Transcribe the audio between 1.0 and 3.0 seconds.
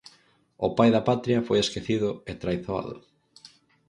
patria foi esquecido e traizoado.